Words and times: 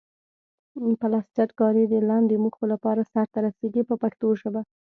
پلسترکاري 1.01 1.83
د 1.89 1.95
لاندې 2.09 2.35
موخو 2.43 2.63
لپاره 2.73 3.01
سرته 3.13 3.37
رسیږي 3.45 3.83
په 3.89 3.95
پښتو 4.01 4.27
ژبه. 4.39 4.61